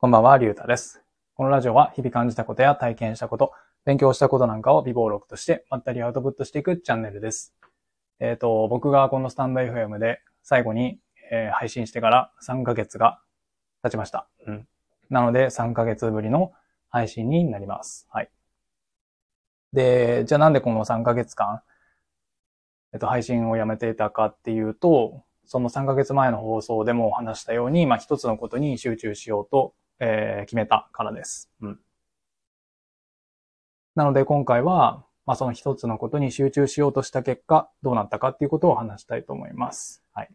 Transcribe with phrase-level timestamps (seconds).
[0.00, 1.02] こんばんは、りゅうたです。
[1.34, 3.52] このラジオは日々感じたことや体験したこと、
[3.84, 7.54] 勉強したことなんかを微暴録としてまったりアウトプットしていくチャンネルです。
[8.18, 10.98] えっ、と、僕がこのスタンド FM で最後に、
[11.30, 13.20] えー配信してから3ヶ月が
[13.82, 14.26] 経ちました。
[14.46, 14.66] うん。
[15.10, 16.52] なので3ヶ月ぶりの
[16.88, 18.08] 配信になります。
[18.10, 18.30] はい。
[19.74, 21.60] で、じゃあなんでこの3ヶ月間、
[22.94, 31.50] えっと、配信をやめていたかっていうと、その3ヶ月前の放送でもお話したように、まあ一つのことに集中しようと、えー決めたからです。
[31.60, 31.80] うん。
[33.94, 40.02] なので今回は、まあその一つのことに集中しようとした結果、どうなったかっていうことを話したいと思います。
[40.12, 40.30] はい。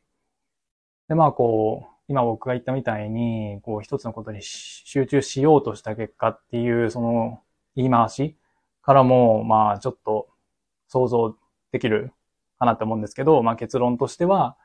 [1.09, 7.41] で、まあこう、今僕が言ったみたいに、こう一つのことに集中しようとした結果っていう、その
[7.75, 8.37] 言い回し
[8.83, 10.29] からも、まあちょっと
[10.87, 11.35] 想像
[11.71, 12.11] できる
[12.59, 14.57] かなって思うんですけど、まあ結論としては、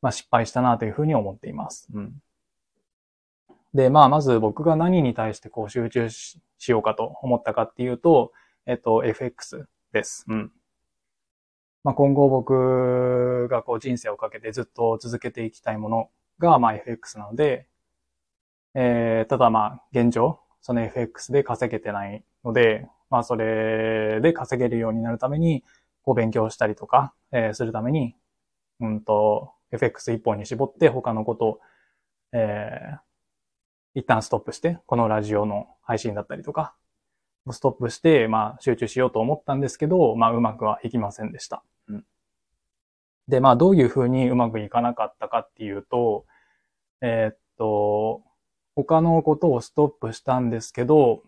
[0.00, 1.88] まあ失敗したなというふうに思っています。
[1.92, 2.14] うん。
[3.74, 8.32] で、まあまず僕が何に対してこう集中ししようかと思ったかっていうと、
[8.66, 10.24] えっと、FX です。
[10.28, 10.52] うん。
[11.82, 17.66] まあ今後僕がこう人生をかけてずっと続けていきたいものが、まあ FX なので、
[18.74, 25.64] えー、ただまあ現状、その FX で稼げてないので、まあそれで稼げるようになるために、
[26.02, 28.14] こう勉強したりとか、えーするために、
[28.80, 31.60] うんと、FX 一本に絞って他のことを、
[32.32, 33.11] えー
[33.94, 36.74] 一旦ストップして、このラジオの配信だったりとか、
[37.50, 41.62] ストップして、まあ集中しようと思ったんですけど、まあうまくはいきませんでした。
[41.88, 42.04] うん、
[43.28, 46.24] で、まあどういうふうにうまくいかなかったかっていうと、
[47.00, 48.22] えーっと、
[48.74, 51.22] 他のことをストップしたんですけど、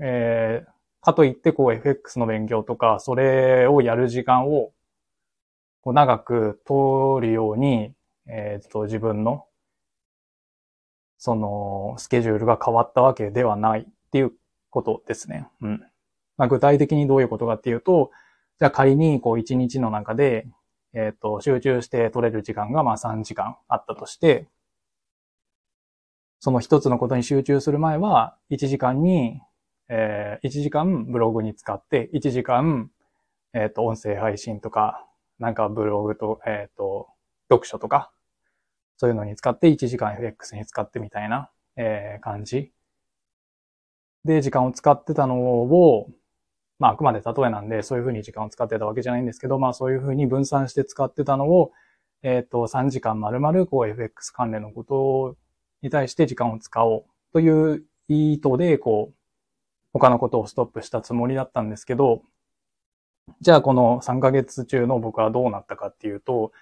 [0.00, 4.72] えーかといってこう FX の勉強とか、それをやる時間を
[5.80, 7.94] こう長く通るように、
[8.26, 9.46] えーっと自分の
[11.18, 14.32] その、スケジュールが変わったわけではないっていう
[14.70, 15.48] ことですね。
[15.60, 15.82] うん。
[16.36, 18.10] まあ、具体的にどういうことかっていうと、
[18.58, 20.46] じゃあ仮にこう一日の中で、
[20.94, 24.48] えっ、と、集中して取れる時間がまあ3時間あったとして、
[26.40, 29.40] その一つのことに集中する前は、1時間に、
[29.88, 32.90] えー、1時間ブログに使って、1時間、
[33.54, 35.04] えっ、と、音声配信とか、
[35.38, 37.08] なんかブログと、えっ、と、
[37.48, 38.12] 読書とか、
[38.98, 42.72] そういうのに使って1時間 FX に使ってみたいな、えー感じ。
[44.24, 46.10] で、時間を使ってたのを、
[46.80, 51.72] まあ、あくまで例えなんで、そういうふうに時間を使ってたわけじゃないんですけど、まあ、そういうふうに分散して使ってたのを、
[52.22, 55.36] えっ、と、3時間丸々、こう、FX 関連のこと
[55.82, 59.14] に対して時間を使おうという意図で、こう、
[59.92, 62.22] 他のことをストップしたつもりだったんですけど、
[63.40, 66.52] じゃあこの3ヶ月中の僕はどうなったかっていうと、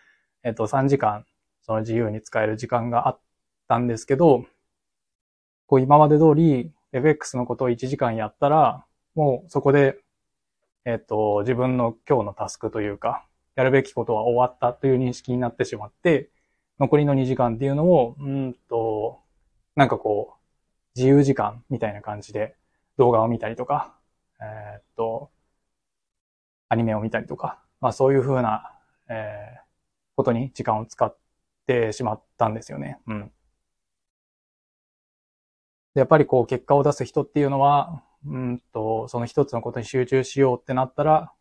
[0.42, 1.24] えっ、と、3時間
[1.66, 3.20] その自由に使える時間があっ
[3.66, 4.46] たんですけど、
[5.66, 8.84] こう今まで通り FX のことを1時間やったら、
[9.16, 9.98] もうそこで、
[10.84, 16.30] えっと、自分の今日のタスクというか、やるべきことは終わったという認識になってしまって、
[16.78, 19.18] 残りの2時間っていうのを、うんと、
[19.74, 20.38] なんかこう、
[20.94, 22.54] 自由時間みたいな感じで
[22.96, 23.92] 動画を見たりとか、
[24.40, 25.30] えーっと、
[26.68, 28.70] アニメを見たりとか、まあそういうふうな、
[29.08, 29.66] えー
[30.16, 31.14] ことに時間を使っ
[31.66, 32.98] てしまったんですよね。
[33.06, 33.32] うん。
[35.94, 41.32] で、やっぱりこう結果を出す人っていうのは、うんと、その一つのことに集中しようってなったら、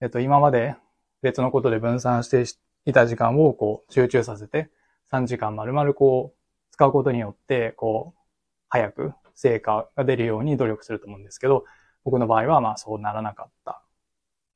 [0.00, 0.76] えっと、今まで
[1.22, 2.44] 別のことで分散して
[2.84, 4.70] いた時間をこう集中させて、
[5.12, 6.38] 3時間丸々こう
[6.72, 8.20] 使うことによって、こう、
[8.68, 11.64] 早く成果が出るように努力すると思うんですけど、
[12.04, 13.82] 僕の場合はまあそうならなかった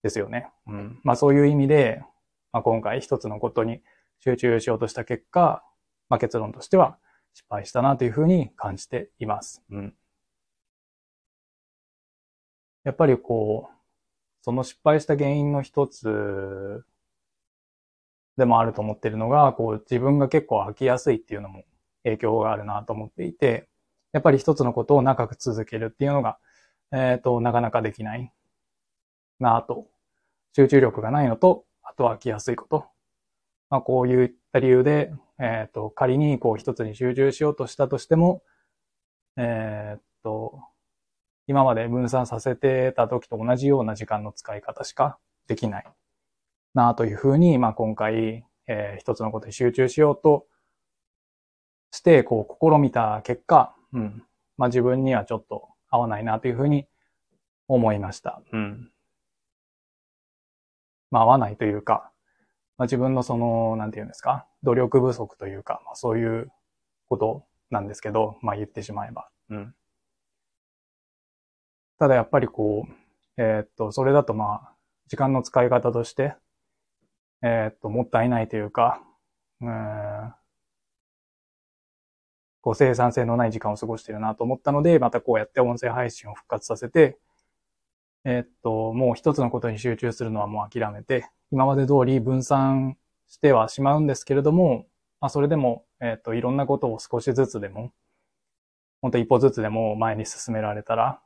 [0.02, 0.50] ですよね。
[0.66, 1.00] うん。
[1.02, 2.02] まあそういう意味で、
[2.52, 3.80] まあ今回一つのことに
[4.20, 5.62] 集中しようとした結果、
[6.08, 6.98] まあ結論としては
[7.34, 9.62] 失敗したなというふうに感じています。
[9.70, 9.94] うん。
[12.84, 13.74] やっぱりこう、
[14.42, 16.84] その失敗した原因の一つ
[18.36, 21.64] でもあると思っているのが、こう自分が結構飽きやすいっていうのも
[22.04, 23.68] 影響があるなと思っていて、
[24.12, 26.38] やっぱり一つのことを長く続けるっていうのが、
[26.92, 28.32] えっ、と、なかなかできない
[29.38, 29.86] なと。
[30.54, 32.86] 集中力がないのと、あとは飽きやすいこと。
[33.70, 38.42] まあ、こういった理由で、えっ、と、仮にこう一つに集中しようとしたとしても、
[39.36, 40.60] えっ、と、
[41.46, 45.86] 今まで分散させてた時と同じような時間の使い方しかできない
[46.74, 50.46] なというふうに、まあ、今回、えー一つのことに集中しようと
[51.90, 54.22] して、こう、試みた結果、うん。
[54.56, 56.86] まあ、自分にはちょっと合わないなというふうに
[57.66, 58.42] 思いました。
[58.52, 58.90] うん。
[61.10, 62.10] まあ、合わないというか、
[62.78, 66.50] まあ、自分のその、なんていうんですか、努力不足というか、まあ、そういう
[67.08, 69.28] ことなんですけど、まあ言ってしまえば。
[69.50, 69.74] うん。
[71.98, 74.72] ただやっぱりこう、えー、っと、それだとまあ、
[75.08, 76.36] 時間の使い方として、
[77.42, 79.02] えー、っと、もったいないというか、
[79.60, 80.34] うん、
[82.60, 87.18] こう生産性のない時間を過ごしてるなと思ったので、またこうやって音声配信を復活させて、
[88.24, 92.96] えー、っと、もう一つのことに集中するのはもう諦めて、今まで通り分散
[93.26, 94.86] してはしまうんですけれども、
[95.20, 97.92] まあそれでも、えっと、いろんなことを少しずつでも、
[99.00, 101.20] 本当一歩ずつでも前に進められたら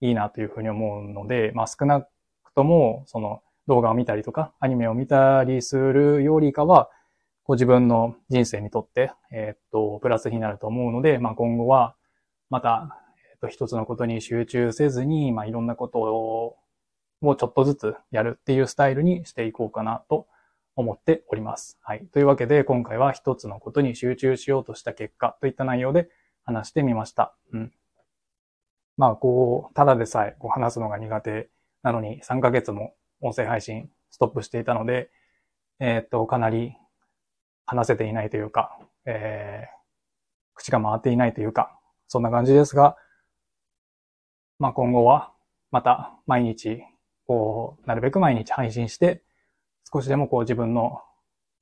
[0.00, 2.08] いいなというふうに思うので、まあ少なく
[2.54, 6.90] とも、その動画を見たりとか、アニメを見たりするよりかは、
[7.44, 11.94] こう自分の人生にとって、えっと、プラスになると思うので、まあ今後は、
[12.50, 12.98] また、
[13.32, 16.56] えっと、一つのことに集中せずに、まあいろんなことを、
[17.28, 20.26] をちょっとずつやるっていうスタイルにしていこうかなと
[20.76, 21.78] 思っております。
[21.82, 22.06] はい。
[22.12, 26.08] というわけで、今回は一つのことに集中しようとした結果といった内容で
[26.44, 27.34] 話してみました。
[27.52, 27.72] うん。
[28.96, 31.48] まあ、こう、ただでさえこう話すのが苦手
[31.82, 35.10] なのに3ヶ月も音声配信ストップしていたので、
[35.80, 36.74] えー、っと、かなり
[37.66, 39.68] 話せていないというか、えー、
[40.54, 41.78] 口が回っていないというか、
[42.08, 42.96] そんな感じですが、
[44.58, 45.32] まあ今後は
[45.70, 46.82] また毎日、
[47.26, 49.22] こう、なるべく毎日配信して、
[49.92, 51.00] 少しでもこう自分の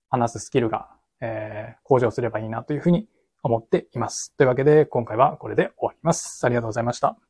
[0.08, 0.88] 話すスキルが、
[1.20, 3.08] えー、向上すればいいなというふうに
[3.42, 4.34] 思っています。
[4.36, 6.44] というわけで今回はこれで終わります。
[6.44, 7.29] ありがとうございました。